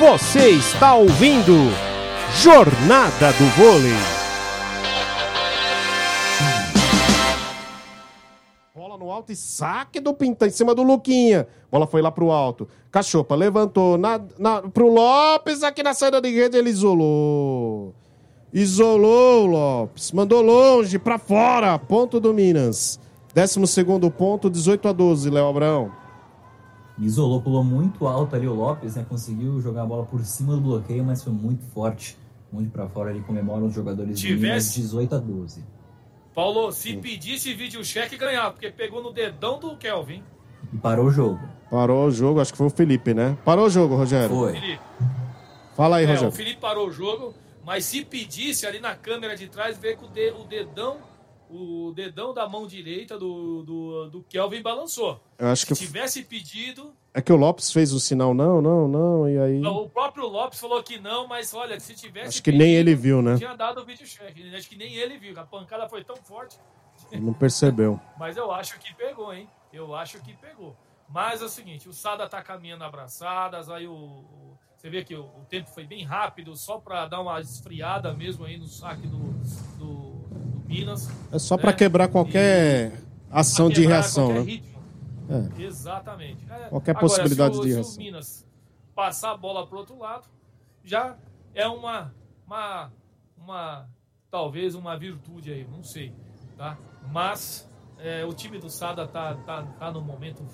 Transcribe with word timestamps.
Você 0.00 0.48
está 0.52 0.94
ouvindo 0.94 1.52
Jornada 2.42 3.32
do 3.32 3.44
Vôlei. 3.54 3.92
Bola 8.74 8.96
no 8.96 9.10
alto 9.10 9.30
e 9.30 9.36
saque 9.36 10.00
do 10.00 10.14
Pinta 10.14 10.46
em 10.46 10.50
cima 10.50 10.74
do 10.74 10.82
Luquinha. 10.82 11.46
Bola 11.70 11.86
foi 11.86 12.00
lá 12.00 12.10
pro 12.10 12.30
alto. 12.30 12.66
Cachopa 12.90 13.34
levantou 13.34 13.98
na, 13.98 14.18
na, 14.38 14.62
pro 14.62 14.88
Lopes 14.88 15.62
aqui 15.62 15.82
na 15.82 15.92
saída 15.92 16.18
de 16.18 16.30
rede. 16.30 16.56
Ele 16.56 16.70
isolou. 16.70 17.94
Isolou 18.54 19.44
o 19.44 19.46
Lopes. 19.48 20.12
Mandou 20.12 20.40
longe, 20.40 20.98
pra 20.98 21.18
fora. 21.18 21.78
Ponto 21.78 22.18
do 22.18 22.32
Minas. 22.32 22.98
Décimo 23.34 23.66
segundo 23.66 24.10
ponto, 24.10 24.48
18 24.48 24.88
a 24.88 24.92
12, 24.92 25.28
Léo 25.28 25.46
Abrão. 25.46 25.92
Isolou, 27.00 27.40
pulou 27.40 27.64
muito 27.64 28.06
alto 28.06 28.36
ali 28.36 28.46
o 28.46 28.52
Lopes, 28.54 28.94
né? 28.96 29.06
Conseguiu 29.08 29.60
jogar 29.60 29.82
a 29.82 29.86
bola 29.86 30.04
por 30.04 30.22
cima 30.24 30.54
do 30.54 30.60
bloqueio, 30.60 31.02
mas 31.04 31.22
foi 31.24 31.32
muito 31.32 31.64
forte. 31.66 32.16
Muito 32.52 32.70
pra 32.70 32.88
fora 32.88 33.10
ali, 33.10 33.20
comemoram 33.20 33.66
os 33.66 33.74
jogadores 33.74 34.18
de 34.20 34.34
Minas, 34.36 34.74
18 34.74 35.14
a 35.14 35.18
12. 35.18 35.64
Paulo, 36.34 36.70
se 36.72 36.96
pedisse 36.96 37.54
vídeo 37.54 37.84
cheque, 37.84 38.16
ganhava, 38.16 38.50
porque 38.52 38.70
pegou 38.70 39.02
no 39.02 39.12
dedão 39.12 39.58
do 39.58 39.76
Kelvin. 39.76 40.22
E 40.72 40.76
parou 40.76 41.06
o 41.06 41.10
jogo. 41.10 41.40
Parou 41.70 42.06
o 42.06 42.10
jogo, 42.10 42.40
acho 42.40 42.52
que 42.52 42.58
foi 42.58 42.66
o 42.66 42.70
Felipe, 42.70 43.14
né? 43.14 43.36
Parou 43.44 43.66
o 43.66 43.70
jogo, 43.70 43.94
Rogério. 43.94 44.28
Foi. 44.34 44.52
Felipe. 44.52 44.80
Fala 45.76 45.96
aí, 45.96 46.04
É, 46.04 46.08
Rogério. 46.08 46.28
o 46.28 46.32
Felipe 46.32 46.60
parou 46.60 46.88
o 46.88 46.92
jogo, 46.92 47.32
mas 47.64 47.84
se 47.84 48.04
pedisse 48.04 48.66
ali 48.66 48.80
na 48.80 48.94
câmera 48.94 49.36
de 49.36 49.46
trás, 49.48 49.78
o, 49.78 50.08
de- 50.08 50.30
o 50.32 50.44
dedão, 50.44 50.96
o 51.52 51.92
dedão 51.92 52.32
da 52.32 52.48
mão 52.48 52.66
direita 52.66 53.18
do, 53.18 53.62
do, 53.64 54.10
do 54.10 54.22
Kelvin 54.22 54.62
balançou. 54.62 55.20
Eu 55.38 55.48
acho 55.48 55.66
que 55.66 55.74
Se 55.74 55.84
tivesse 55.86 56.22
pedido, 56.22 56.94
é 57.12 57.20
que 57.20 57.32
o 57.32 57.36
Lopes 57.36 57.72
fez 57.72 57.92
o 57.92 57.98
sinal 57.98 58.32
não, 58.32 58.62
não, 58.62 58.86
não, 58.86 59.28
e 59.28 59.36
aí 59.38 59.66
o 59.66 59.88
próprio 59.88 60.26
Lopes 60.28 60.60
falou 60.60 60.80
que 60.82 60.98
não, 60.98 61.26
mas 61.26 61.52
olha, 61.52 61.78
se 61.80 61.94
tivesse 61.94 62.28
acho 62.28 62.42
que 62.42 62.52
nem 62.52 62.74
ele 62.74 62.94
viu, 62.94 63.20
né? 63.20 63.36
tinha 63.36 63.56
dado 63.56 63.80
o 63.80 63.84
vídeo 63.84 64.06
cheque. 64.06 64.54
Acho 64.54 64.68
que 64.68 64.76
nem 64.76 64.94
ele 64.94 65.18
viu, 65.18 65.38
a 65.40 65.44
pancada 65.44 65.88
foi 65.88 66.04
tão 66.04 66.16
forte. 66.16 66.56
Não 67.12 67.32
percebeu. 67.32 67.98
Mas 68.18 68.36
eu 68.36 68.52
acho 68.52 68.78
que 68.78 68.94
pegou, 68.94 69.32
hein? 69.34 69.48
Eu 69.72 69.94
acho 69.94 70.20
que 70.22 70.34
pegou. 70.34 70.76
Mas 71.08 71.42
é 71.42 71.46
o 71.46 71.48
seguinte, 71.48 71.88
o 71.88 71.92
Sada 71.92 72.28
tá 72.28 72.40
caminhando 72.42 72.84
abraçadas, 72.84 73.68
aí 73.68 73.88
o, 73.88 73.92
o- 73.92 74.58
você 74.76 74.88
vê 74.88 75.02
que 75.04 75.14
o, 75.14 75.24
o 75.24 75.44
tempo 75.48 75.68
foi 75.70 75.84
bem 75.84 76.04
rápido, 76.04 76.54
só 76.56 76.78
para 76.78 77.06
dar 77.06 77.20
uma 77.20 77.40
esfriada 77.40 78.12
mesmo 78.14 78.44
aí 78.44 78.56
no 78.56 78.66
saque 78.66 79.06
do, 79.06 79.18
do 79.78 80.09
Minas. 80.70 81.10
É 81.32 81.38
só 81.38 81.56
né? 81.56 81.62
pra 81.62 81.72
quebrar 81.72 82.08
qualquer 82.08 82.92
ação 83.30 83.66
Pra 83.66 83.74
de 83.74 83.86
reação, 83.86 84.32
né? 84.32 84.40
ritmo. 84.40 84.80
É. 85.28 85.62
Exatamente. 85.62 86.44
É, 86.50 86.68
Qualquer 86.68 86.90
agora, 86.92 87.06
possibilidade 87.06 87.58
o, 87.58 87.60
de 87.60 87.68
se 87.68 87.72
o 87.72 87.76
reação. 87.76 87.96
Minas 88.02 88.46
passar 88.94 89.32
a 89.32 89.36
bola 89.36 89.66
pro 89.66 89.78
outro 89.78 89.98
lado, 89.98 90.28
já 90.84 91.16
é 91.54 91.66
uma, 91.66 92.12
uma, 92.46 92.92
uma 93.38 93.88
talvez 94.30 94.74
uma 94.74 94.96
virtude 94.98 95.52
aí, 95.52 95.66
não 95.70 95.82
sei, 95.82 96.12
tá? 96.56 96.76
Mas 97.10 97.68
é, 97.98 98.24
o 98.24 98.32
time 98.32 98.58
do 98.58 98.68
Sada 98.68 99.06
tá, 99.06 99.34
tá, 99.34 99.62
tá 99.62 99.90
num 99.92 100.02
momento 100.02 100.44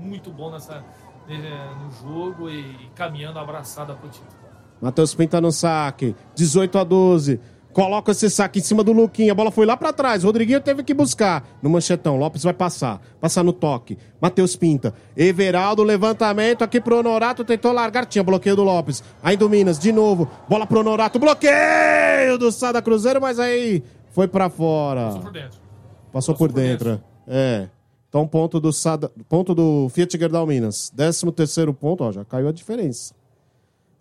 muito 0.00 0.30
bom 0.30 0.50
nessa, 0.50 0.84
eh, 1.28 1.74
no 1.82 1.90
jogo 1.92 2.48
e, 2.48 2.60
e 2.60 2.90
caminhando 2.94 3.38
abraçada 3.38 3.94
pro 3.94 4.08
título. 4.08 4.44
Matheus 4.80 5.14
Pinta 5.14 5.40
no 5.40 5.52
saque. 5.52 6.14
18 6.34 6.78
a 6.78 6.84
12. 6.84 7.40
Coloca 7.74 8.12
esse 8.12 8.30
saque 8.30 8.60
em 8.60 8.62
cima 8.62 8.84
do 8.84 8.92
Luquinha. 8.92 9.32
A 9.32 9.34
bola 9.34 9.50
foi 9.50 9.66
lá 9.66 9.76
pra 9.76 9.92
trás. 9.92 10.22
Rodriguinho 10.22 10.60
teve 10.60 10.84
que 10.84 10.94
buscar 10.94 11.44
no 11.60 11.68
manchetão. 11.68 12.16
Lopes 12.16 12.44
vai 12.44 12.54
passar. 12.54 13.02
Passar 13.20 13.42
no 13.42 13.52
toque. 13.52 13.98
Matheus 14.20 14.54
Pinta. 14.54 14.94
Everaldo, 15.16 15.82
levantamento 15.82 16.62
aqui 16.62 16.80
pro 16.80 16.98
Honorato. 16.98 17.44
Tentou 17.44 17.72
largar. 17.72 18.06
Tinha 18.06 18.22
bloqueio 18.22 18.54
do 18.54 18.62
Lopes. 18.62 19.02
Ainda 19.20 19.44
o 19.44 19.48
Minas, 19.48 19.76
de 19.76 19.90
novo. 19.90 20.30
Bola 20.48 20.68
pro 20.68 20.78
Honorato. 20.78 21.18
Bloqueio 21.18 22.38
do 22.38 22.52
Sada 22.52 22.80
Cruzeiro, 22.80 23.20
mas 23.20 23.40
aí 23.40 23.82
foi 24.12 24.28
pra 24.28 24.48
fora. 24.48 25.06
Passou 25.06 25.20
por 25.20 25.32
dentro. 25.32 25.60
Passou 26.12 26.34
por 26.36 26.52
dentro. 26.52 27.02
É. 27.26 27.68
Então, 28.08 28.24
ponto 28.28 28.60
do, 28.60 28.72
Sada, 28.72 29.10
ponto 29.28 29.52
do 29.52 29.88
Fiat 29.88 30.16
Gerdau 30.16 30.46
Minas. 30.46 30.92
13 30.96 31.32
terceiro 31.32 31.74
ponto, 31.74 32.04
ó, 32.04 32.12
já 32.12 32.24
caiu 32.24 32.46
a 32.46 32.52
diferença. 32.52 33.12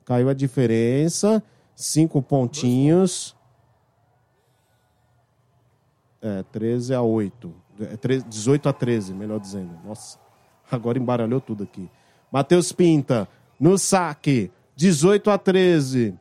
Caiu 0.05 0.29
a 0.29 0.33
diferença. 0.35 1.41
Cinco 1.75 2.21
pontinhos. 2.21 3.35
É, 6.25 6.41
13 6.51 6.93
a 6.93 7.01
8. 7.01 7.53
É, 7.81 7.97
13 7.97 8.25
18 8.29 8.69
a 8.69 8.73
13, 8.73 9.13
melhor 9.13 9.39
dizendo. 9.39 9.71
Nossa, 9.85 10.17
agora 10.71 10.97
embaralhou 10.97 11.41
tudo 11.41 11.63
aqui. 11.63 11.89
Matheus 12.31 12.71
Pinta, 12.71 13.27
no 13.59 13.77
saque. 13.77 14.49
18 14.75 15.29
a 15.29 15.37
13. 15.37 16.15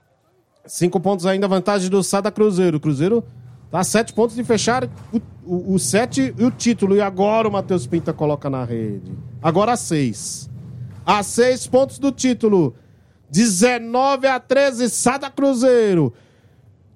Cinco 0.67 1.01
pontos 1.01 1.25
ainda, 1.25 1.47
vantagem 1.49 1.89
do 1.89 2.03
Sada 2.03 2.31
Cruzeiro. 2.31 2.79
Cruzeiro 2.81 3.25
tá 3.71 3.83
sete 3.83 4.13
pontos 4.13 4.37
de 4.37 4.45
fechar 4.45 4.85
o, 5.13 5.21
o, 5.45 5.75
o 5.75 5.79
sete 5.79 6.35
e 6.37 6.45
o 6.45 6.51
título. 6.51 6.95
E 6.97 7.01
agora 7.01 7.49
o 7.49 7.53
Matheus 7.53 7.87
Pinta 7.87 8.13
coloca 8.13 8.51
na 8.51 8.65
rede. 8.65 9.13
Agora 9.43 9.73
a 9.73 9.77
seis. 9.77 10.51
A 11.07 11.23
seis 11.23 11.67
pontos 11.67 11.99
do 11.99 12.13
título. 12.13 12.75
19 13.31 14.27
a 14.27 14.39
13, 14.39 14.91
Sada 14.91 15.31
Cruzeiro. 15.31 16.13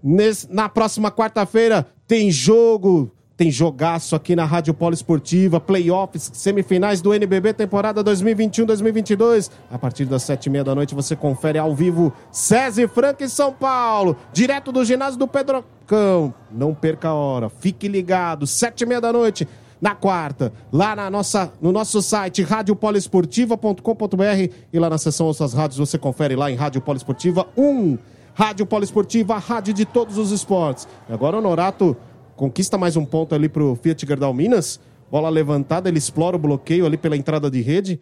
Nesse- 0.02 0.52
na 0.52 0.68
próxima 0.68 1.10
quarta-feira 1.10 1.86
tem 2.06 2.30
jogo, 2.30 3.10
tem 3.36 3.50
jogaço 3.50 4.14
aqui 4.14 4.36
na 4.36 4.44
Rádio 4.44 4.72
Polo 4.72 4.94
Esportiva, 4.94 5.60
playoffs, 5.60 6.30
semifinais 6.34 7.00
do 7.00 7.12
NBB 7.12 7.52
temporada 7.52 8.02
2021-2022. 8.04 9.50
A 9.70 9.78
partir 9.78 10.04
das 10.04 10.22
sete 10.22 10.46
e 10.46 10.50
meia 10.50 10.64
da 10.64 10.74
noite 10.74 10.94
você 10.94 11.16
confere 11.16 11.58
ao 11.58 11.74
vivo 11.74 12.12
César 12.30 12.88
Franca 12.88 13.24
em 13.24 13.28
São 13.28 13.52
Paulo, 13.52 14.16
direto 14.32 14.70
do 14.70 14.84
ginásio 14.84 15.18
do 15.18 15.26
Pedrocão. 15.26 16.32
Não 16.50 16.74
perca 16.74 17.08
a 17.08 17.14
hora, 17.14 17.48
fique 17.48 17.88
ligado, 17.88 18.46
sete 18.46 18.82
e 18.82 18.86
meia 18.86 19.00
da 19.00 19.12
noite. 19.12 19.48
Na 19.78 19.94
quarta, 19.94 20.54
lá 20.72 20.96
na 20.96 21.10
nossa, 21.10 21.52
no 21.60 21.70
nosso 21.70 22.00
site 22.00 22.42
radiopoliesportiva.com.br 22.42 24.54
e 24.72 24.78
lá 24.78 24.88
na 24.88 24.96
seção 24.96 25.26
Ouça 25.26 25.44
as 25.44 25.52
Rádios 25.52 25.78
você 25.78 25.98
confere 25.98 26.34
lá 26.34 26.50
em 26.50 26.54
Rádio 26.54 26.80
Poliesportiva 26.80 27.46
1. 27.54 27.98
Rádio 28.36 28.66
Poliesportiva, 28.66 29.34
a 29.34 29.38
rádio 29.38 29.72
de 29.72 29.86
todos 29.86 30.18
os 30.18 30.30
esportes. 30.30 30.86
E 31.08 31.12
agora 31.12 31.38
o 31.38 31.40
Norato 31.40 31.96
conquista 32.36 32.76
mais 32.76 32.94
um 32.94 33.02
ponto 33.02 33.34
ali 33.34 33.48
pro 33.48 33.74
Fiat 33.76 34.06
Gerdau 34.06 34.34
Minas. 34.34 34.78
Bola 35.10 35.30
levantada, 35.30 35.88
ele 35.88 35.96
explora 35.96 36.36
o 36.36 36.38
bloqueio 36.38 36.84
ali 36.84 36.98
pela 36.98 37.16
entrada 37.16 37.50
de 37.50 37.62
rede. 37.62 37.98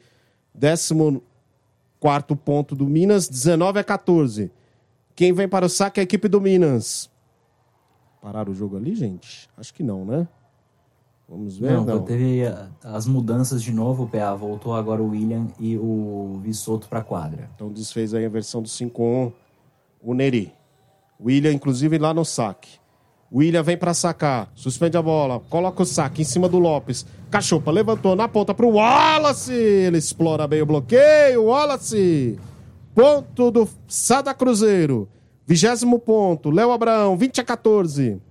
Décimo 0.52 1.22
quarto 2.00 2.34
ponto 2.34 2.74
do 2.74 2.84
Minas, 2.84 3.28
19 3.28 3.78
a 3.78 3.84
14. 3.84 4.50
Quem 5.14 5.32
vem 5.32 5.48
para 5.48 5.66
o 5.66 5.68
saque 5.68 6.00
é 6.00 6.02
a 6.02 6.04
equipe 6.04 6.26
do 6.26 6.40
Minas. 6.40 7.08
Pararam 8.20 8.50
o 8.50 8.54
jogo 8.56 8.76
ali, 8.76 8.96
gente? 8.96 9.48
Acho 9.56 9.72
que 9.72 9.84
não, 9.84 10.04
né? 10.04 10.26
Vamos 11.28 11.56
ver. 11.56 11.70
Não, 11.74 11.84
Não. 11.84 12.02
teve 12.02 12.44
ah, 12.44 12.70
as 12.82 13.06
mudanças 13.06 13.62
de 13.62 13.72
novo, 13.72 14.02
o 14.02 14.08
PA. 14.08 14.34
Voltou 14.34 14.74
agora 14.74 15.00
o 15.00 15.10
William 15.10 15.46
e 15.60 15.78
o 15.78 16.40
Vissoto 16.42 16.88
pra 16.88 17.02
quadra. 17.04 17.48
Então 17.54 17.70
desfez 17.70 18.12
aí 18.14 18.24
a 18.24 18.28
versão 18.28 18.60
do 18.60 18.68
5-1 18.68 19.32
o 20.04 20.14
Neri. 20.14 20.52
William, 21.18 21.52
inclusive, 21.52 21.98
lá 21.98 22.12
no 22.12 22.24
saque. 22.24 22.78
William 23.32 23.62
vem 23.62 23.76
pra 23.76 23.94
sacar, 23.94 24.52
suspende 24.54 24.96
a 24.96 25.02
bola, 25.02 25.40
coloca 25.50 25.82
o 25.82 25.86
saque 25.86 26.22
em 26.22 26.24
cima 26.24 26.48
do 26.48 26.58
Lopes. 26.58 27.04
Cachopa 27.30 27.70
levantou 27.72 28.14
na 28.14 28.28
ponta 28.28 28.54
pro 28.54 28.68
Wallace. 28.68 29.52
Ele 29.52 29.98
explora 29.98 30.46
bem 30.46 30.62
o 30.62 30.66
bloqueio. 30.66 31.46
Wallace. 31.46 32.38
Ponto 32.94 33.50
do 33.50 33.68
Sada 33.88 34.32
Cruzeiro. 34.32 35.08
Vigésimo 35.44 35.98
ponto. 35.98 36.48
Léo 36.48 36.70
Abraão, 36.70 37.16
20 37.16 37.40
a 37.40 37.44
14. 37.44 38.22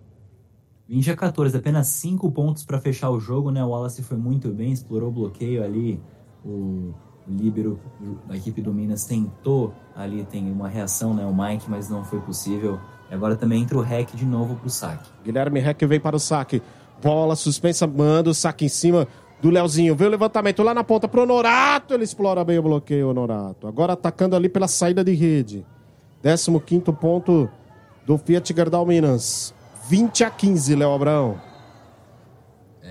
20 0.87 1.11
a 1.11 1.15
14, 1.17 1.57
apenas 1.57 1.87
5 1.87 2.31
pontos 2.31 2.63
para 2.63 2.79
fechar 2.79 3.09
o 3.09 3.19
jogo, 3.19 3.51
né? 3.51 3.63
O 3.63 3.69
Wallace 3.69 4.03
foi 4.03 4.15
muito 4.15 4.49
bem, 4.49 4.71
explorou 4.71 5.09
o 5.09 5.11
bloqueio 5.11 5.63
ali. 5.63 5.99
O 6.45 6.93
líbero 7.27 7.79
da 8.27 8.35
equipe 8.35 8.61
do 8.61 8.73
Minas 8.73 9.05
tentou 9.05 9.73
ali, 9.95 10.23
tem 10.25 10.51
uma 10.51 10.67
reação, 10.67 11.13
né? 11.13 11.25
O 11.25 11.33
Mike, 11.33 11.69
mas 11.69 11.89
não 11.89 12.03
foi 12.03 12.19
possível. 12.19 12.79
E 13.09 13.13
agora 13.13 13.35
também 13.35 13.61
entra 13.61 13.77
o 13.77 13.81
Rec 13.81 14.13
de 14.13 14.25
novo 14.25 14.55
pro 14.55 14.69
saque. 14.69 15.09
Guilherme 15.23 15.59
Reck 15.59 15.85
vem 15.85 15.99
para 15.99 16.15
o 16.15 16.19
saque. 16.19 16.61
Bola 17.01 17.35
suspensa, 17.35 17.85
manda 17.85 18.29
o 18.29 18.33
saque 18.33 18.65
em 18.65 18.69
cima 18.69 19.07
do 19.41 19.49
Leozinho. 19.49 19.95
Vê 19.95 20.05
o 20.05 20.09
levantamento 20.09 20.63
lá 20.63 20.73
na 20.73 20.83
ponta 20.83 21.07
pro 21.07 21.23
Honorato. 21.23 21.93
Ele 21.93 22.03
explora 22.03 22.43
bem 22.43 22.57
o 22.57 22.63
bloqueio, 22.63 23.09
Honorato. 23.09 23.67
Agora 23.67 23.93
atacando 23.93 24.35
ali 24.35 24.47
pela 24.47 24.67
saída 24.67 25.03
de 25.03 25.13
rede. 25.13 25.65
15 26.23 26.51
ponto 26.93 27.49
do 28.05 28.17
Fiat 28.17 28.53
Gerdau 28.55 28.85
Minas. 28.85 29.53
20 29.89 30.23
a 30.23 30.29
15, 30.29 30.75
Léo 30.75 30.93
Abrão. 30.93 31.52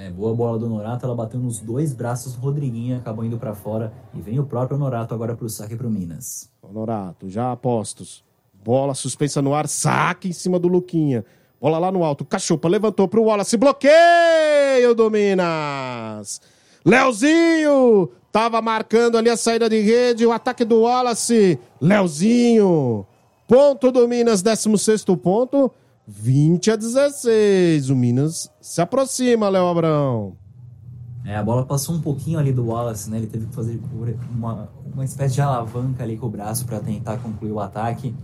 É, 0.03 0.11
boa 0.11 0.35
bola 0.35 0.59
do 0.59 0.69
Norato, 0.69 1.07
ela 1.07 1.15
bateu 1.15 1.39
nos 1.39 1.61
dois 1.61 1.95
braços, 1.95 2.35
Rodriguinho 2.35 2.97
acabou 2.97 3.25
indo 3.25 3.39
para 3.39 3.55
fora 3.55 3.93
e 4.13 4.21
vem 4.21 4.41
o 4.41 4.45
próprio 4.45 4.77
Norato 4.77 5.15
agora 5.15 5.37
pro 5.37 5.49
saque 5.49 5.77
pro 5.77 5.89
Minas. 5.89 6.51
Honorato, 6.61 7.29
já 7.29 7.53
apostos. 7.53 8.25
Bola 8.65 8.95
suspensa 8.95 9.41
no 9.41 9.55
ar, 9.55 9.69
saque 9.69 10.29
em 10.29 10.33
cima 10.33 10.59
do 10.59 10.67
Luquinha. 10.67 11.25
Bola 11.61 11.79
lá 11.79 11.93
no 11.93 12.03
alto, 12.03 12.25
Cachupa 12.25 12.69
levantou 12.69 13.07
pro 13.07 13.23
Wallace, 13.23 13.57
bloqueio 13.57 14.93
do 14.97 15.09
Minas. 15.09 16.41
Leozinho 16.85 18.11
Tava 18.33 18.63
marcando 18.63 19.19
ali 19.19 19.29
a 19.29 19.37
saída 19.37 19.69
de 19.69 19.79
rede, 19.79 20.25
o 20.25 20.33
ataque 20.33 20.65
do 20.65 20.81
Wallace. 20.81 21.59
Leozinho. 21.79 23.07
Ponto 23.47 23.93
do 23.93 24.09
Minas, 24.09 24.41
16 24.41 25.05
ponto. 25.23 25.71
20 26.07 26.71
a 26.71 26.77
16. 26.77 27.91
O 27.91 27.97
Minas 27.97 28.51
se 28.61 28.81
aproxima, 28.81 29.49
Léo 29.49 29.67
Abrão. 29.67 30.37
É, 31.25 31.37
a 31.37 31.43
bola 31.43 31.65
passou 31.65 31.95
um 31.95 32.01
pouquinho 32.01 32.39
ali 32.39 32.53
do 32.53 32.67
Wallace, 32.67 33.09
né? 33.09 33.19
Ele 33.19 33.29
teve 33.29 33.47
que 33.47 33.55
fazer 33.55 33.81
uma, 34.31 34.69
uma 34.93 35.05
espécie 35.05 35.35
de 35.35 35.41
alavanca 35.41 36.03
ali 36.03 36.17
com 36.17 36.27
o 36.27 36.31
braço 36.31 36.67
para 36.67 36.81
tentar 36.81 37.19
concluir 37.19 37.53
o 37.53 37.61
ataque. 37.61 38.15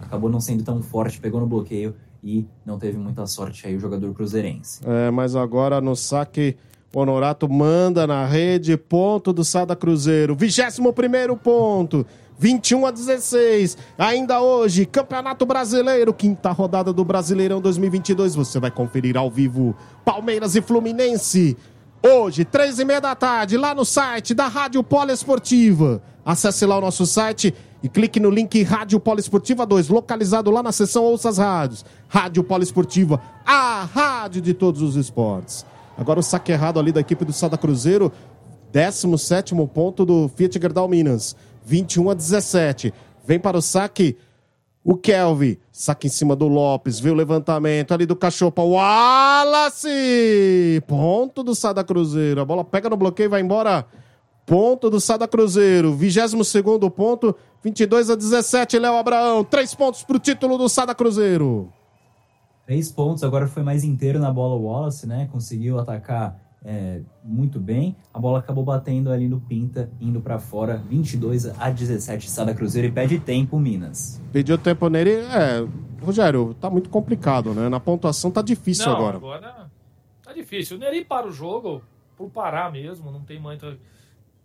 Acabou 0.00 0.28
não 0.28 0.40
sendo 0.40 0.64
tão 0.64 0.82
forte, 0.82 1.20
pegou 1.20 1.40
no 1.40 1.46
bloqueio 1.46 1.94
e 2.22 2.46
não 2.66 2.78
teve 2.78 2.98
muita 2.98 3.26
sorte 3.26 3.66
aí 3.66 3.76
o 3.76 3.80
jogador 3.80 4.12
cruzeirense. 4.12 4.80
É, 4.84 5.10
mas 5.10 5.36
agora 5.36 5.80
no 5.80 5.94
saque, 5.94 6.56
o 6.92 6.98
Honorato 6.98 7.48
manda 7.48 8.06
na 8.06 8.26
rede, 8.26 8.76
ponto 8.76 9.32
do 9.32 9.44
Sada 9.44 9.76
Cruzeiro. 9.76 10.34
21 10.34 10.92
primeiro 10.92 11.36
ponto. 11.36 12.04
21 12.38 12.86
a 12.86 12.90
16. 12.90 13.76
Ainda 13.98 14.40
hoje, 14.40 14.86
Campeonato 14.86 15.44
Brasileiro, 15.44 16.14
quinta 16.14 16.52
rodada 16.52 16.92
do 16.92 17.04
Brasileirão 17.04 17.60
2022. 17.60 18.34
Você 18.36 18.60
vai 18.60 18.70
conferir 18.70 19.16
ao 19.16 19.30
vivo 19.30 19.74
Palmeiras 20.04 20.54
e 20.54 20.62
Fluminense. 20.62 21.56
Hoje, 22.00 22.44
três 22.44 22.78
e 22.78 22.84
meia 22.84 23.00
da 23.00 23.14
tarde, 23.16 23.56
lá 23.56 23.74
no 23.74 23.84
site 23.84 24.32
da 24.32 24.46
Rádio 24.46 24.82
Poliesportiva. 24.84 26.00
Acesse 26.24 26.64
lá 26.64 26.78
o 26.78 26.80
nosso 26.80 27.04
site 27.04 27.52
e 27.82 27.88
clique 27.88 28.20
no 28.20 28.30
link 28.30 28.62
Rádio 28.62 29.00
Poliesportiva 29.00 29.66
2, 29.66 29.88
localizado 29.88 30.50
lá 30.50 30.62
na 30.62 30.70
seção 30.70 31.02
Ouça 31.02 31.28
as 31.28 31.38
Rádios. 31.38 31.84
Rádio 32.08 32.44
Poliesportiva, 32.44 33.20
a 33.44 33.82
rádio 33.82 34.40
de 34.40 34.54
todos 34.54 34.80
os 34.80 34.94
esportes. 34.94 35.66
Agora 35.96 36.20
o 36.20 36.22
saque 36.22 36.52
errado 36.52 36.78
ali 36.78 36.92
da 36.92 37.00
equipe 37.00 37.24
do 37.24 37.32
Sada 37.32 37.58
Cruzeiro, 37.58 38.12
17 38.72 39.54
ponto 39.72 40.04
do 40.04 40.28
Fiat 40.28 40.58
Gerdau 40.60 40.88
Minas. 40.88 41.36
21 41.64 42.10
a 42.10 42.14
17. 42.14 42.92
Vem 43.24 43.38
para 43.38 43.58
o 43.58 43.62
saque 43.62 44.16
o 44.84 44.96
Kelvin. 44.96 45.58
Saque 45.70 46.06
em 46.06 46.10
cima 46.10 46.34
do 46.34 46.48
Lopes. 46.48 46.98
Vê 46.98 47.10
o 47.10 47.14
levantamento 47.14 47.92
ali 47.92 48.06
do 48.06 48.16
Cachopa. 48.16 48.62
Wallace! 48.62 49.88
Ponto 50.86 51.42
do 51.42 51.54
Sada 51.54 51.84
Cruzeiro. 51.84 52.40
A 52.40 52.44
bola 52.44 52.64
pega 52.64 52.88
no 52.88 52.96
bloqueio 52.96 53.28
vai 53.28 53.42
embora. 53.42 53.84
Ponto 54.46 54.88
do 54.88 54.98
Sada 54.98 55.28
Cruzeiro. 55.28 55.94
22 55.94 56.32
ponto. 56.96 57.36
22 57.62 58.08
a 58.08 58.14
17. 58.14 58.78
Léo 58.78 58.96
Abraão. 58.96 59.44
Três 59.44 59.74
pontos 59.74 60.02
para 60.02 60.16
o 60.16 60.20
título 60.20 60.56
do 60.56 60.68
Sada 60.70 60.94
Cruzeiro. 60.94 61.70
Três 62.64 62.90
pontos. 62.90 63.22
Agora 63.22 63.46
foi 63.46 63.62
mais 63.62 63.84
inteiro 63.84 64.18
na 64.18 64.32
bola 64.32 64.54
o 64.54 64.64
Wallace, 64.64 65.06
né? 65.06 65.28
Conseguiu 65.30 65.78
atacar 65.78 66.47
é, 66.64 67.00
muito 67.22 67.60
bem. 67.60 67.96
A 68.12 68.18
bola 68.18 68.40
acabou 68.40 68.64
batendo 68.64 69.10
ali 69.10 69.28
no 69.28 69.40
Pinta, 69.40 69.90
indo 70.00 70.20
para 70.20 70.38
fora, 70.38 70.76
22 70.76 71.46
a 71.58 71.70
17, 71.70 72.28
Sada 72.28 72.54
Cruzeiro 72.54 72.88
e 72.88 72.92
pede 72.92 73.18
tempo, 73.18 73.58
Minas. 73.58 74.20
Pediu 74.32 74.58
tempo 74.58 74.88
nele, 74.88 75.10
é. 75.10 75.66
Rogério, 76.02 76.54
tá 76.60 76.70
muito 76.70 76.88
complicado, 76.88 77.52
né? 77.54 77.68
Na 77.68 77.80
pontuação 77.80 78.30
tá 78.30 78.40
difícil 78.40 78.86
não, 78.86 78.96
agora. 78.96 79.16
agora 79.16 79.70
tá 80.22 80.32
difícil. 80.32 80.76
O 80.76 80.80
Neri 80.80 81.04
para 81.04 81.26
o 81.26 81.32
jogo 81.32 81.82
por 82.16 82.30
parar 82.30 82.70
mesmo, 82.70 83.10
não 83.10 83.22
tem 83.22 83.40
muito. 83.40 83.78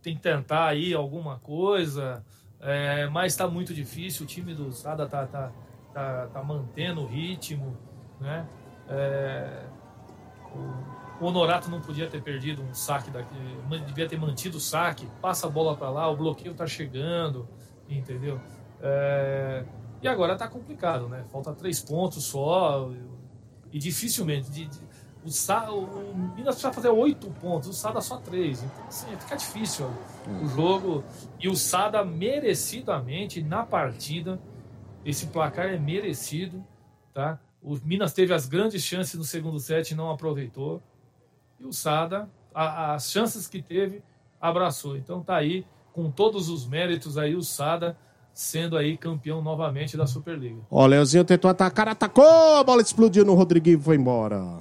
Tem 0.02 0.16
que 0.16 0.22
tentar 0.22 0.68
aí 0.68 0.94
alguma 0.94 1.40
coisa, 1.40 2.24
é, 2.60 3.08
mas 3.08 3.36
tá 3.36 3.48
muito 3.48 3.74
difícil. 3.74 4.26
O 4.26 4.28
time 4.28 4.54
do 4.54 4.72
Sada 4.72 5.08
tá, 5.08 5.26
tá, 5.26 5.52
tá, 5.94 6.28
tá 6.28 6.44
mantendo 6.44 7.02
o 7.02 7.06
ritmo, 7.06 7.78
né? 8.20 8.46
É, 8.90 9.64
o, 10.54 11.03
o 11.24 11.28
Honorato 11.28 11.70
não 11.70 11.80
podia 11.80 12.08
ter 12.08 12.22
perdido 12.22 12.62
um 12.62 12.74
saque 12.74 13.10
daqui, 13.10 13.36
devia 13.86 14.08
ter 14.08 14.20
mantido 14.20 14.58
o 14.58 14.60
saque, 14.60 15.08
passa 15.22 15.48
a 15.48 15.50
bola 15.50 15.76
para 15.76 15.90
lá, 15.90 16.10
o 16.10 16.18
bloqueio 16.18 16.54
tá 16.54 16.68
chegando, 16.68 17.48
entendeu? 17.90 18.42
É, 18.82 19.64
e 20.02 20.08
agora 20.08 20.36
tá 20.36 20.50
complicado, 20.50 21.08
né? 21.08 21.24
Falta 21.32 21.54
três 21.54 21.80
pontos 21.80 22.26
só 22.26 22.92
e 23.72 23.80
dificilmente. 23.80 24.52
De, 24.52 24.66
de, 24.66 24.80
o, 25.24 25.30
Sa, 25.30 25.72
o 25.72 26.14
Minas 26.36 26.56
precisa 26.56 26.74
fazer 26.74 26.90
oito 26.90 27.32
pontos, 27.40 27.70
o 27.70 27.74
Sada 27.74 28.02
só 28.02 28.18
três. 28.18 28.62
Então, 28.62 28.86
assim, 28.86 29.08
fica 29.18 29.38
difícil 29.38 29.86
ó, 29.86 30.44
o 30.44 30.48
jogo. 30.50 31.06
E 31.40 31.48
o 31.48 31.56
Sada 31.56 32.04
merecidamente 32.04 33.42
na 33.42 33.66
partida, 33.66 34.42
esse 35.06 35.28
placar 35.28 35.68
é 35.68 35.80
merecido, 35.80 36.62
tá? 37.14 37.40
O 37.62 37.78
Minas 37.86 38.12
teve 38.12 38.34
as 38.34 38.46
grandes 38.46 38.84
chances 38.84 39.16
no 39.16 39.24
segundo 39.24 39.58
set 39.58 39.92
e 39.92 39.96
não 39.96 40.12
aproveitou. 40.12 40.84
E 41.64 41.66
o 41.66 41.72
Sada, 41.72 42.30
a, 42.54 42.94
as 42.94 43.10
chances 43.10 43.48
que 43.48 43.62
teve, 43.62 44.02
abraçou. 44.40 44.98
Então 44.98 45.24
tá 45.24 45.38
aí, 45.38 45.66
com 45.94 46.12
todos 46.12 46.50
os 46.50 46.68
méritos 46.68 47.18
aí, 47.18 47.36
o 47.36 47.42
Sada 47.42 47.96
sendo 48.34 48.76
aí 48.76 48.98
campeão 48.98 49.42
novamente 49.42 49.96
da 49.96 50.06
Superliga. 50.06 50.60
Ó, 50.70 50.84
o 50.84 50.86
Leozinho 50.86 51.24
tentou 51.24 51.50
atacar, 51.50 51.88
atacou, 51.88 52.58
a 52.58 52.64
bola 52.66 52.82
explodiu 52.82 53.24
no 53.24 53.34
Rodriguinho 53.34 53.80
e 53.80 53.82
foi 53.82 53.96
embora. 53.96 54.60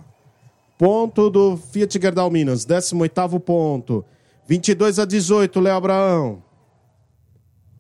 Ponto 0.78 1.28
do 1.28 1.56
Fiat 1.56 2.00
Gerdau 2.00 2.30
Minas, 2.30 2.64
18º 2.64 3.40
ponto. 3.40 4.04
22 4.46 5.00
a 5.00 5.04
18, 5.04 5.58
Léo 5.58 5.74
Abraão. 5.74 6.42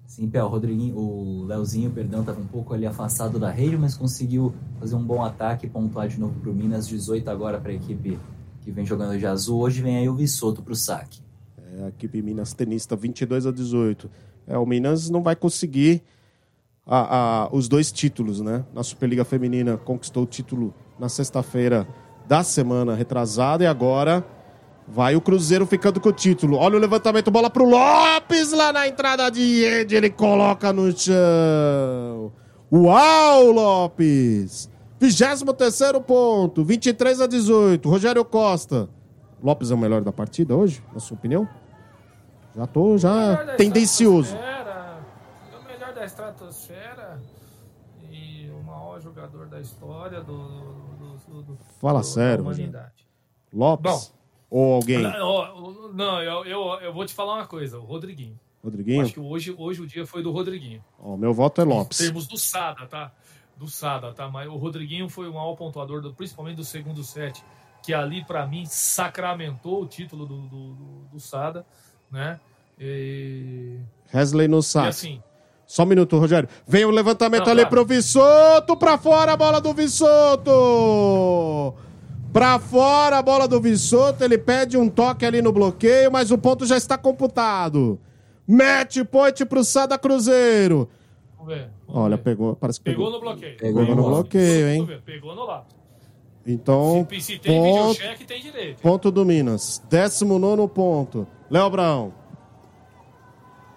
Sim, 0.04 0.28
Pé, 0.28 0.42
o 0.42 0.48
Rodriguinho, 0.48 0.96
o 0.96 1.44
Leozinho, 1.44 1.90
perdão, 1.90 2.20
estava 2.20 2.40
um 2.40 2.46
pouco 2.46 2.74
ali 2.74 2.86
afastado 2.86 3.38
da 3.38 3.50
rede, 3.50 3.76
mas 3.76 3.96
conseguiu 3.96 4.52
fazer 4.80 4.96
um 4.96 5.02
bom 5.02 5.22
ataque 5.22 5.66
e 5.66 5.70
pontuar 5.70 6.08
de 6.08 6.18
novo 6.18 6.40
para 6.40 6.50
o 6.50 6.52
Minas, 6.52 6.88
18 6.88 7.30
agora 7.30 7.60
para 7.60 7.70
a 7.70 7.74
equipe 7.74 8.18
que 8.62 8.70
vem 8.70 8.86
jogando 8.86 9.18
de 9.18 9.26
azul. 9.26 9.60
Hoje 9.60 9.82
vem 9.82 9.96
aí 9.96 10.08
o 10.08 10.14
Vissoto 10.14 10.62
para 10.62 10.72
o 10.72 10.76
saque. 10.76 11.20
É, 11.78 11.84
a 11.84 11.88
equipe 11.88 12.22
Minas 12.22 12.54
tenista, 12.54 12.96
22 12.96 13.46
a 13.46 13.50
18. 13.52 14.10
É, 14.46 14.56
o 14.56 14.64
Minas 14.64 15.10
não 15.10 15.22
vai 15.22 15.36
conseguir 15.36 16.02
a, 16.86 17.44
a, 17.44 17.48
os 17.52 17.68
dois 17.68 17.92
títulos, 17.92 18.40
né? 18.40 18.64
Na 18.74 18.82
Superliga 18.82 19.24
Feminina 19.24 19.76
conquistou 19.76 20.24
o 20.24 20.26
título 20.26 20.74
na 20.98 21.08
sexta-feira 21.08 21.86
da 22.26 22.42
semana 22.42 22.94
retrasada 22.94 23.64
e 23.64 23.66
agora 23.66 24.24
vai 24.86 25.14
o 25.14 25.20
Cruzeiro 25.20 25.66
ficando 25.66 26.00
com 26.00 26.08
o 26.08 26.12
título. 26.12 26.56
Olha 26.56 26.76
o 26.76 26.80
levantamento, 26.80 27.30
bola 27.30 27.50
pro 27.50 27.64
Lopes 27.64 28.52
lá 28.52 28.72
na 28.72 28.86
entrada 28.88 29.30
de 29.30 29.64
Ed, 29.64 29.94
ele 29.94 30.10
coloca 30.10 30.72
no 30.72 30.96
chão. 30.96 32.32
Uau, 32.70 33.50
Lopes! 33.50 34.71
23 35.02 36.00
ponto, 36.06 36.64
23 36.64 37.20
a 37.22 37.26
18. 37.26 37.88
Rogério 37.88 38.24
Costa. 38.24 38.88
Lopes 39.42 39.72
é 39.72 39.74
o 39.74 39.78
melhor 39.78 40.02
da 40.02 40.12
partida 40.12 40.54
hoje, 40.54 40.80
na 40.92 41.00
sua 41.00 41.16
opinião? 41.16 41.48
Já 42.54 42.68
tô 42.68 42.96
já 42.96 43.56
tendencioso. 43.56 44.36
É 44.36 45.56
o 45.58 45.64
melhor 45.64 45.92
da 45.92 46.04
estratosfera 46.04 47.20
e 48.12 48.48
o 48.50 48.62
maior 48.62 49.00
jogador 49.00 49.48
da 49.48 49.60
história 49.60 50.22
do. 50.22 50.36
do, 51.26 51.42
do 51.42 51.58
Fala 51.80 51.98
do, 51.98 52.06
sério, 52.06 52.44
Lopes? 53.52 53.92
Bom, 53.92 54.02
ou 54.50 54.74
alguém? 54.74 55.02
Não, 55.02 55.92
não 55.92 56.22
eu, 56.22 56.44
eu, 56.44 56.80
eu 56.80 56.92
vou 56.92 57.04
te 57.04 57.12
falar 57.12 57.34
uma 57.34 57.46
coisa, 57.46 57.76
o 57.76 57.84
Rodriguinho. 57.84 58.38
Rodriguinho? 58.62 58.98
Eu 58.98 59.02
acho 59.02 59.14
que 59.14 59.20
hoje, 59.20 59.54
hoje 59.58 59.82
o 59.82 59.86
dia 59.86 60.06
foi 60.06 60.22
do 60.22 60.30
Rodriguinho. 60.30 60.84
Ó, 60.96 61.16
meu 61.16 61.34
voto 61.34 61.60
é 61.60 61.64
Lopes. 61.64 62.00
Em 62.00 62.04
termos 62.04 62.28
do 62.28 62.38
Sada, 62.38 62.86
tá? 62.86 63.12
Do 63.56 63.68
Sada, 63.68 64.12
tá? 64.12 64.28
Mas 64.28 64.48
o 64.48 64.56
Rodriguinho 64.56 65.08
foi 65.08 65.28
o 65.28 65.34
maior 65.34 65.54
pontuador, 65.54 66.00
do, 66.00 66.12
principalmente 66.12 66.56
do 66.56 66.64
segundo 66.64 67.02
set, 67.04 67.44
que 67.82 67.92
ali, 67.94 68.24
para 68.24 68.46
mim, 68.46 68.64
sacramentou 68.66 69.82
o 69.82 69.86
título 69.86 70.26
do, 70.26 70.42
do, 70.42 70.74
do, 70.74 70.84
do 71.12 71.20
Sada, 71.20 71.64
né? 72.10 72.40
E... 72.78 73.78
Hesley 74.12 74.48
no 74.48 74.62
saque. 74.62 74.88
assim, 74.88 75.22
só 75.66 75.84
um 75.84 75.86
minuto, 75.86 76.18
Rogério. 76.18 76.48
Vem 76.66 76.84
o 76.84 76.90
levantamento 76.90 77.46
Não, 77.46 77.52
ali 77.52 77.62
claro. 77.62 77.70
pro 77.70 77.86
Vissoto, 77.86 78.76
pra 78.76 78.98
fora 78.98 79.32
a 79.32 79.36
bola 79.36 79.58
do 79.60 79.72
Vissoto! 79.72 80.52
Pra 82.32 82.58
fora 82.58 83.16
a 83.18 83.22
bola 83.22 83.48
do 83.48 83.60
Vissoto, 83.60 84.22
ele 84.22 84.36
pede 84.36 84.76
um 84.76 84.88
toque 84.88 85.24
ali 85.24 85.40
no 85.40 85.50
bloqueio, 85.52 86.12
mas 86.12 86.30
o 86.30 86.36
ponto 86.36 86.66
já 86.66 86.76
está 86.76 86.98
computado. 86.98 87.98
Mete 88.46 89.02
point 89.04 89.44
pro 89.46 89.64
Sada 89.64 89.96
Cruzeiro. 89.96 90.90
Vamos 91.42 91.46
ver. 91.46 91.70
Vamos 91.86 92.02
Olha, 92.02 92.16
ver. 92.16 92.22
pegou. 92.22 92.56
Parece 92.56 92.78
que 92.78 92.84
pegou. 92.84 93.06
Pegou 93.06 93.18
no 93.18 93.24
bloqueio. 93.24 93.56
Pegou, 93.56 93.80
pegou 93.80 93.96
no 93.96 94.02
bloqueio, 94.04 94.68
hein? 94.68 95.00
Pegou 95.04 95.34
no 95.34 95.44
lado. 95.44 95.66
Então. 96.46 97.06
Se, 97.10 97.20
se 97.20 97.38
tem 97.38 97.60
ponto, 97.60 97.92
videocheque, 97.92 98.24
tem 98.24 98.42
direito. 98.42 98.80
Ponto 98.80 99.10
do 99.10 99.24
Minas. 99.24 99.82
19 99.88 100.68
ponto. 100.68 101.26
Léo 101.50 101.70
Brown. 101.70 102.12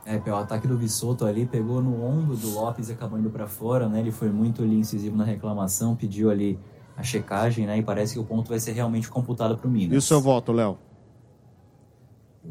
É, 0.06 0.18
o 0.30 0.36
ataque 0.36 0.68
do 0.68 0.78
Vissoto 0.78 1.26
ali 1.26 1.48
pegou 1.48 1.82
no 1.82 2.06
ombro 2.06 2.38
do 2.38 2.54
Lopes 2.54 2.90
e 2.90 2.92
acabou 2.92 3.18
indo 3.18 3.32
pra 3.32 3.48
fora, 3.48 3.90
né? 3.90 4.00
Ele 4.00 4.12
foi 4.12 4.30
muito 4.30 4.62
ali 4.62 4.76
incisivo 4.76 5.18
na 5.18 5.24
reclamação, 5.24 5.96
pediu 5.96 6.30
ali 6.30 6.60
a 6.96 7.02
checagem, 7.02 7.66
né? 7.66 7.80
E 7.80 7.84
parece 7.84 8.14
que 8.14 8.20
o 8.20 8.24
ponto 8.24 8.50
vai 8.50 8.60
ser 8.60 8.74
realmente 8.74 9.10
computado 9.10 9.58
pro 9.58 9.68
Minas. 9.68 9.94
E 9.94 9.98
o 9.98 10.02
seu 10.02 10.22
voto, 10.22 10.52
Léo? 10.52 10.78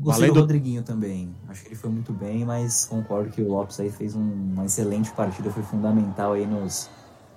Gostei 0.00 0.28
do, 0.28 0.34
do 0.34 0.40
Rodriguinho 0.40 0.82
também. 0.82 1.34
Acho 1.48 1.62
que 1.62 1.68
ele 1.68 1.76
foi 1.76 1.90
muito 1.90 2.12
bem, 2.12 2.44
mas 2.44 2.84
concordo 2.84 3.30
que 3.30 3.40
o 3.42 3.48
Lopes 3.48 3.78
aí 3.80 3.90
fez 3.90 4.14
um, 4.14 4.20
uma 4.22 4.64
excelente 4.66 5.10
partida, 5.12 5.50
foi 5.50 5.62
fundamental 5.62 6.32
aí 6.34 6.46
nos, 6.46 6.88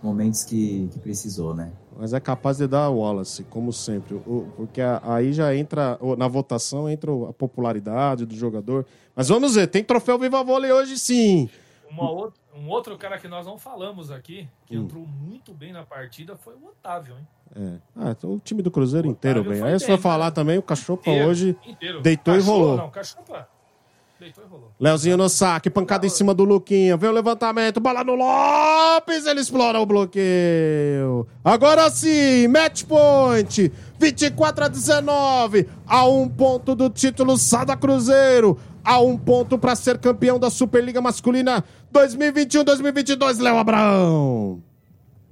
momentos 0.01 0.43
que, 0.43 0.89
que 0.91 0.99
precisou, 0.99 1.53
né? 1.55 1.71
Mas 1.99 2.13
é 2.13 2.19
capaz 2.19 2.57
de 2.57 2.67
dar 2.67 2.89
o 2.89 2.97
Wallace, 2.99 3.43
como 3.45 3.73
sempre. 3.73 4.15
O- 4.15 4.47
Porque 4.55 4.79
a- 4.81 5.01
aí 5.03 5.33
já 5.33 5.55
entra, 5.55 5.97
o- 5.99 6.15
na 6.15 6.27
votação 6.27 6.87
entra 6.89 7.11
a 7.27 7.33
popularidade 7.33 8.25
do 8.25 8.35
jogador. 8.35 8.85
Mas 9.15 9.29
vamos 9.29 9.55
ver, 9.55 9.67
tem 9.67 9.83
troféu 9.83 10.19
Viva 10.19 10.43
Vôlei 10.43 10.71
hoje 10.71 10.97
sim. 10.99 11.49
Uma 11.89 12.09
outra, 12.09 12.41
um 12.53 12.67
outro 12.69 12.97
cara 12.97 13.17
que 13.17 13.27
nós 13.27 13.45
não 13.45 13.57
falamos 13.57 14.11
aqui, 14.11 14.47
que 14.65 14.77
Hum. 14.77 14.83
entrou 14.83 15.05
muito 15.05 15.53
bem 15.53 15.71
na 15.71 15.83
partida, 15.85 16.35
foi 16.35 16.53
o 16.55 16.67
Otávio, 16.67 17.15
hein? 17.17 17.27
É. 17.55 17.79
Ah, 17.95 18.11
então 18.11 18.33
o 18.33 18.39
time 18.39 18.61
do 18.61 18.69
Cruzeiro 18.69 19.07
O 19.07 19.11
inteiro 19.11 19.39
Otávio 19.39 19.61
bem. 19.61 19.71
Aí 19.71 19.79
você 19.79 19.87
bem, 19.87 19.95
vai 19.95 20.01
falar 20.01 20.25
né? 20.25 20.31
também, 20.31 20.57
o 20.57 20.61
Cachopa 20.61 21.09
Inteiro, 21.09 21.29
hoje 21.29 21.57
inteiro. 21.65 22.01
deitou 22.01 22.35
e 22.35 22.41
rolou. 22.41 22.75
Não, 22.77 22.89
Cachopa 22.89 23.23
deitou 23.23 23.35
e 23.35 23.39
rolou. 23.39 23.56
Leozinho 24.79 25.17
no 25.17 25.29
saque, 25.29 25.69
pancada 25.69 26.05
em 26.05 26.09
cima 26.09 26.33
do 26.33 26.43
Luquinha, 26.43 26.97
vem 26.97 27.09
o 27.09 27.13
levantamento, 27.13 27.79
bola 27.79 28.03
no 28.03 28.15
Lopes, 28.15 29.25
ele 29.25 29.41
explora 29.41 29.79
o 29.79 29.85
bloqueio. 29.85 31.27
Agora 31.43 31.89
sim, 31.89 32.47
match 32.47 32.83
point, 32.85 33.71
24 33.99 34.65
a 34.65 34.67
19, 34.67 35.67
a 35.85 36.07
um 36.07 36.27
ponto 36.27 36.73
do 36.73 36.89
título 36.89 37.37
Sada 37.37 37.77
Cruzeiro, 37.77 38.57
a 38.83 38.99
um 38.99 39.17
ponto 39.17 39.57
para 39.57 39.75
ser 39.75 39.97
campeão 39.99 40.39
da 40.39 40.49
Superliga 40.49 41.01
Masculina 41.01 41.63
2021-2022, 41.93 43.39
Léo 43.39 43.57
Abraão. 43.57 44.63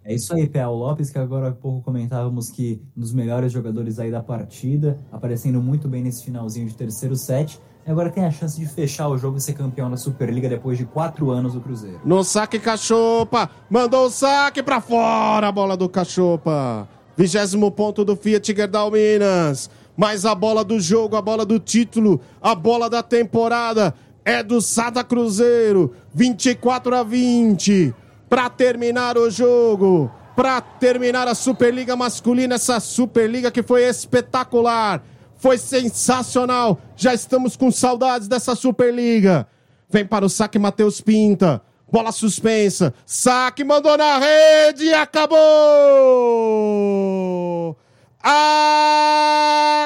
É 0.04 0.14
isso 0.14 0.36
aí. 0.36 0.48
O 0.68 0.74
Lopes, 0.76 1.10
que 1.10 1.18
agora 1.18 1.48
há 1.48 1.52
pouco 1.52 1.82
comentávamos 1.82 2.52
que 2.52 2.80
um 2.96 3.02
dos 3.02 3.12
melhores 3.12 3.52
jogadores 3.52 3.98
aí 3.98 4.12
da 4.12 4.22
partida, 4.22 5.00
aparecendo 5.12 5.60
muito 5.60 5.88
bem 5.88 6.04
nesse 6.04 6.24
finalzinho 6.24 6.68
de 6.68 6.76
terceiro 6.76 7.16
set. 7.16 7.60
Agora 7.88 8.10
tem 8.10 8.26
a 8.26 8.32
chance 8.32 8.60
de 8.60 8.66
fechar 8.66 9.08
o 9.08 9.18
jogo 9.18 9.38
e 9.38 9.42
ser 9.42 9.54
campeão 9.54 9.92
da 9.92 9.98
Superliga 9.98 10.50
depois 10.50 10.76
de 10.76 10.86
quatro 10.86 11.30
anos 11.30 11.54
do 11.54 11.62
Cruzeiro. 11.62 12.02
No 12.04 12.24
saque, 12.24 12.58
Cachopa. 12.58 13.48
Mandou 13.70 14.08
o 14.08 14.10
saque 14.10 14.64
pra 14.64 14.82
fora. 14.82 15.48
A 15.48 15.52
bola 15.52 15.78
do 15.78 15.88
Cachopa. 15.88 16.88
Vigésimo 17.16 17.70
ponto 17.70 18.04
do 18.04 18.16
Fiat 18.16 18.56
Gerdau 18.56 18.90
Minas. 18.90 19.70
Mas 19.96 20.26
a 20.26 20.34
bola 20.34 20.64
do 20.64 20.80
jogo, 20.80 21.16
a 21.16 21.22
bola 21.22 21.46
do 21.46 21.60
título, 21.60 22.20
a 22.42 22.54
bola 22.56 22.90
da 22.90 23.04
temporada 23.04 23.94
é 24.26 24.42
do 24.42 24.60
Sada 24.62 25.04
Cruzeiro. 25.04 25.94
24 26.12 26.96
a 26.96 27.04
20. 27.04 27.94
Pra 28.28 28.50
terminar 28.50 29.16
o 29.16 29.30
jogo. 29.30 30.10
Pra 30.36 30.60
terminar 30.60 31.28
a 31.28 31.36
Superliga 31.36 31.96
Masculina. 31.96 32.56
Essa 32.56 32.80
Superliga 32.80 33.52
que 33.52 33.62
foi 33.62 33.84
espetacular. 33.84 35.04
Foi 35.38 35.58
sensacional. 35.58 36.80
Já 36.96 37.14
estamos 37.14 37.56
com 37.56 37.72
saudades 37.72 38.28
dessa 38.28 38.56
Superliga. 38.56 39.48
Vem 39.90 40.06
para 40.06 40.26
o 40.26 40.30
saque 40.30 40.60
Matheus 40.60 41.02
Pinta. 41.02 41.62
Bola 41.92 42.12
suspensa. 42.12 42.94
Saque 43.06 43.64
mandou 43.64 43.96
na 43.98 44.18
rede 44.18 44.86
e 44.86 44.94
acabou! 44.94 45.36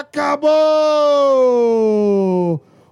Acabou! 0.01 0.49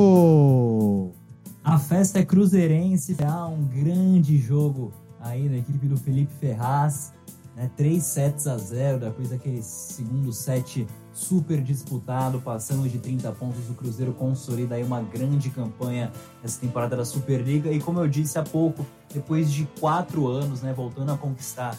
A 1.63 1.79
festa 1.79 2.19
é 2.19 2.25
cruzeirense, 2.25 3.17
há 3.23 3.47
um 3.47 3.63
grande 3.63 4.37
jogo 4.37 4.93
aí 5.19 5.49
da 5.49 5.57
equipe 5.57 5.87
do 5.87 5.97
Felipe 5.97 6.31
Ferraz, 6.39 7.13
né? 7.55 7.69
3 7.75 8.03
sets 8.03 8.47
a 8.47 8.57
0, 8.57 8.99
depois 8.99 9.29
daquele 9.29 9.61
segundo 9.61 10.31
set 10.31 10.87
super 11.13 11.61
disputado, 11.61 12.39
passando 12.41 12.87
de 12.87 12.97
30 12.97 13.31
pontos, 13.33 13.69
o 13.69 13.73
Cruzeiro 13.73 14.13
consolida 14.13 14.75
aí 14.75 14.83
uma 14.83 15.01
grande 15.01 15.49
campanha. 15.49 16.11
Nessa 16.41 16.59
temporada 16.59 16.95
da 16.95 17.05
Superliga. 17.05 17.71
E 17.71 17.79
como 17.79 17.99
eu 17.99 18.07
disse 18.07 18.39
há 18.39 18.43
pouco, 18.43 18.85
depois 19.13 19.51
de 19.51 19.67
quatro 19.79 20.27
anos, 20.27 20.61
né, 20.61 20.73
voltando 20.73 21.11
a 21.11 21.17
conquistar 21.17 21.77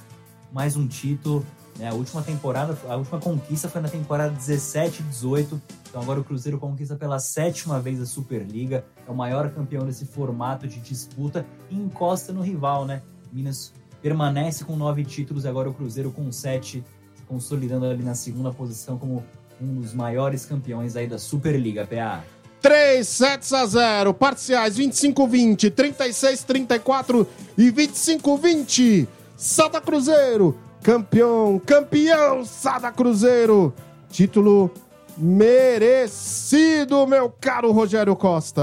mais 0.53 0.77
um 0.77 0.87
título, 0.87 1.45
né, 1.79 1.89
a 1.89 1.95
última 1.95 2.23
temporada, 2.23 2.77
a 2.89 2.97
última 2.97 3.19
conquista 3.19 3.69
foi 3.69 3.81
na 3.81 3.89
temporada 3.89 4.35
17-18, 4.37 5.59
então 5.89 6.03
agora 6.03 6.21
o 6.21 6.25
Cruzeiro 6.25 6.59
conquista 6.59 6.95
pela 6.95 7.19
sétima 7.19 7.81
vez 7.81 8.01
a 8.01 8.07
Superliga, 8.07 8.85
é 9.07 9.11
o 9.11 9.15
maior 9.15 9.51
campeão 9.51 9.85
desse 9.87 10.05
formato 10.05 10.69
de 10.69 10.79
disputa. 10.81 11.47
E 11.71 11.75
encosta 11.75 12.33
no 12.33 12.43
rival, 12.43 12.85
né? 12.85 13.03
Minas 13.33 13.73
permanece 14.03 14.65
com 14.65 14.77
nove 14.77 15.05
títulos 15.05 15.45
e 15.45 15.49
agora 15.49 15.71
o 15.71 15.75
Cruzeiro 15.75 16.11
com 16.11 16.31
sete, 16.33 16.85
se 17.15 17.23
consolidando 17.23 17.87
ali 17.87 18.03
na 18.03 18.15
segunda 18.15 18.53
posição 18.53 18.99
como 18.99 19.25
um 19.61 19.81
dos 19.81 19.95
maiores 19.95 20.45
campeões 20.45 20.97
aí 20.97 21.07
da 21.07 21.19
Superliga, 21.19 21.87
PA. 21.87 22.25
3 22.61 23.07
sets 23.07 23.53
a 23.53 23.67
0, 23.67 24.15
parciais 24.15 24.79
25-20, 24.79 25.71
36-34 25.71 27.27
e 27.57 27.73
25-20. 27.73 29.09
Sada 29.37 29.81
Cruzeiro, 29.81 30.57
campeão, 30.83 31.61
campeão 31.65 32.45
Sada 32.45 32.93
Cruzeiro. 32.93 33.75
Título 34.09 34.71
merecido, 35.17 37.07
meu 37.07 37.31
caro 37.31 37.73
Rogério 37.73 38.15
Costa. 38.15 38.63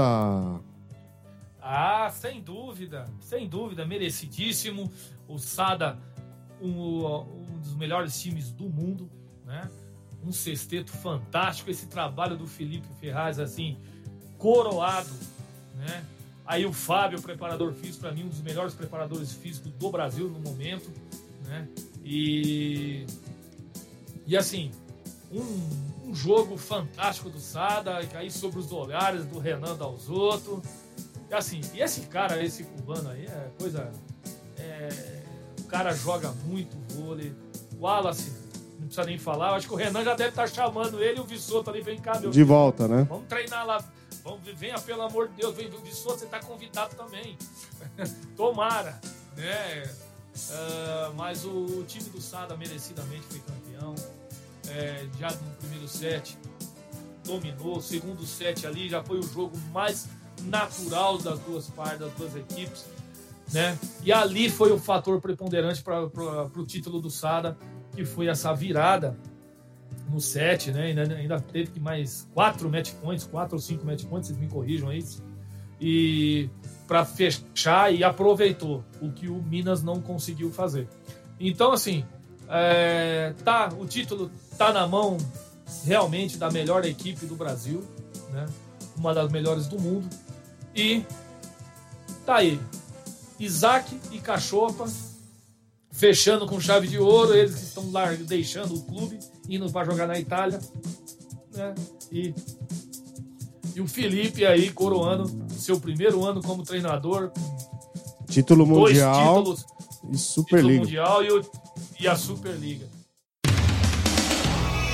Ah, 1.60 2.10
sem 2.10 2.40
dúvida, 2.40 3.06
sem 3.20 3.48
dúvida, 3.48 3.86
merecidíssimo. 3.86 4.90
O 5.32 5.38
Sada, 5.38 5.98
um, 6.60 7.04
um 7.04 7.58
dos 7.60 7.74
melhores 7.74 8.20
times 8.20 8.50
do 8.50 8.68
mundo, 8.68 9.10
né? 9.44 9.70
Um 10.24 10.32
sexteto 10.32 10.92
fantástico. 10.92 11.70
Esse 11.70 11.86
trabalho 11.86 12.36
do 12.36 12.46
Felipe 12.46 12.88
Ferraz, 13.00 13.38
assim, 13.38 13.78
coroado, 14.38 15.10
né? 15.76 16.04
Aí 16.44 16.66
o 16.66 16.72
Fábio, 16.72 17.22
preparador 17.22 17.72
físico, 17.72 18.00
para 18.00 18.12
mim, 18.12 18.24
um 18.24 18.28
dos 18.28 18.40
melhores 18.40 18.74
preparadores 18.74 19.32
físicos 19.32 19.70
do 19.72 19.90
Brasil 19.90 20.28
no 20.28 20.40
momento, 20.40 20.90
né? 21.44 21.68
E, 22.04 23.06
e 24.26 24.36
assim, 24.36 24.72
um, 25.30 26.08
um 26.08 26.14
jogo 26.14 26.56
fantástico 26.56 27.30
do 27.30 27.38
Sada, 27.38 27.98
aí 28.14 28.30
sobre 28.30 28.58
os 28.58 28.72
olhares 28.72 29.24
do 29.26 29.38
Renan 29.38 29.76
Dalzotto. 29.76 30.60
E 31.30 31.34
assim, 31.34 31.60
e 31.72 31.80
esse 31.80 32.02
cara, 32.02 32.42
esse 32.42 32.64
cubano 32.64 33.10
aí, 33.10 33.26
é 33.26 33.50
coisa. 33.56 33.92
é, 34.58 35.19
cara 35.70 35.94
joga 35.94 36.32
muito 36.44 36.76
vôlei. 36.94 37.34
O 37.78 37.84
Wallace, 37.84 38.32
não 38.78 38.86
precisa 38.86 39.06
nem 39.06 39.18
falar. 39.18 39.50
Eu 39.50 39.54
acho 39.54 39.66
que 39.66 39.72
o 39.72 39.76
Renan 39.76 40.04
já 40.04 40.14
deve 40.14 40.30
estar 40.30 40.48
chamando 40.48 41.02
ele 41.02 41.18
e 41.18 41.20
o 41.20 41.24
Vissoto 41.24 41.70
ali, 41.70 41.80
vem 41.80 41.98
cá, 41.98 42.18
meu 42.18 42.30
De 42.30 42.42
volta, 42.42 42.88
né? 42.88 43.06
Vamos 43.08 43.26
treinar 43.28 43.66
lá. 43.66 43.82
Vamos, 44.24 44.40
venha, 44.56 44.78
pelo 44.80 45.02
amor 45.02 45.28
de 45.28 45.34
Deus. 45.34 45.54
Vem, 45.54 45.70
Vissoto, 45.82 46.18
você 46.18 46.26
tá 46.26 46.40
convidado 46.40 46.94
também. 46.96 47.38
Tomara, 48.36 49.00
né? 49.36 49.88
Ah, 50.50 51.12
mas 51.16 51.44
o, 51.44 51.50
o 51.50 51.84
time 51.84 52.08
do 52.10 52.20
Sada 52.20 52.56
merecidamente 52.56 53.22
foi 53.22 53.40
campeão. 53.40 53.94
É, 54.68 55.06
já 55.18 55.30
no 55.30 55.50
primeiro 55.60 55.88
set 55.88 56.38
dominou. 57.24 57.78
O 57.78 57.82
segundo 57.82 58.24
set 58.26 58.66
ali 58.66 58.88
já 58.88 59.02
foi 59.02 59.18
o 59.18 59.22
jogo 59.22 59.56
mais 59.72 60.08
natural 60.42 61.18
das 61.18 61.38
duas 61.40 61.68
partes, 61.68 62.00
das 62.00 62.12
duas 62.14 62.36
equipes. 62.36 62.84
Né? 63.52 63.78
E 64.04 64.12
ali 64.12 64.48
foi 64.48 64.72
o 64.72 64.78
fator 64.78 65.20
preponderante 65.20 65.82
para 65.82 66.04
o 66.04 66.66
título 66.66 67.00
do 67.00 67.10
Sada, 67.10 67.58
que 67.94 68.04
foi 68.04 68.28
essa 68.28 68.54
virada 68.54 69.16
no 70.08 70.20
set, 70.20 70.70
né? 70.70 70.86
Ainda, 70.86 71.14
ainda 71.14 71.40
teve 71.40 71.70
que 71.70 71.80
mais 71.80 72.28
quatro 72.34 72.68
match 72.70 72.92
points, 72.94 73.26
quatro 73.26 73.56
ou 73.56 73.60
cinco 73.60 73.86
match 73.86 74.04
points, 74.04 74.28
vocês 74.28 74.38
me 74.38 74.48
corrijam 74.48 74.88
aí. 74.88 75.04
E 75.80 76.50
para 76.86 77.04
fechar 77.04 77.92
e 77.94 78.04
aproveitou 78.04 78.84
o 79.00 79.10
que 79.10 79.28
o 79.28 79.42
Minas 79.42 79.82
não 79.82 80.00
conseguiu 80.00 80.50
fazer. 80.50 80.88
Então, 81.38 81.72
assim, 81.72 82.04
é, 82.48 83.32
tá, 83.44 83.70
o 83.78 83.86
título 83.86 84.30
tá 84.58 84.72
na 84.72 84.86
mão 84.86 85.16
realmente 85.84 86.36
da 86.36 86.50
melhor 86.50 86.84
equipe 86.84 87.24
do 87.26 87.36
Brasil, 87.36 87.82
né? 88.30 88.46
Uma 88.96 89.14
das 89.14 89.30
melhores 89.30 89.66
do 89.68 89.80
mundo. 89.80 90.08
E 90.74 91.04
tá 92.26 92.36
aí. 92.36 92.60
Isaac 93.40 93.98
e 94.12 94.18
Cachopa 94.20 94.86
fechando 95.90 96.46
com 96.46 96.60
chave 96.60 96.86
de 96.86 96.98
ouro, 96.98 97.34
eles 97.34 97.54
que 97.56 97.62
estão 97.64 97.90
lá 97.90 98.12
deixando 98.12 98.74
o 98.76 98.82
clube, 98.82 99.18
indo 99.48 99.70
para 99.72 99.84
jogar 99.90 100.06
na 100.06 100.18
Itália, 100.18 100.60
né? 101.52 101.74
E, 102.12 102.32
e 103.74 103.80
o 103.80 103.88
Felipe 103.88 104.46
aí 104.46 104.70
coroando 104.70 105.30
seu 105.52 105.80
primeiro 105.80 106.24
ano 106.24 106.40
como 106.42 106.62
treinador, 106.62 107.32
Título 108.28 108.64
dois 108.64 108.92
mundial 108.96 109.38
títulos, 109.38 109.60
e 109.60 109.64
título 109.64 110.18
Superliga. 110.18 110.80
mundial 110.84 111.24
e, 111.24 111.32
o- 111.32 111.50
e 111.98 112.06
a 112.06 112.14
Superliga. 112.14 112.86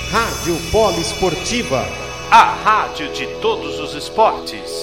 Rádio 0.09 0.55
Polo 0.71 0.99
Esportiva, 0.99 1.83
a 2.31 2.53
rádio 2.55 3.11
de 3.13 3.27
todos 3.41 3.79
os 3.79 3.93
esportes. 3.93 4.76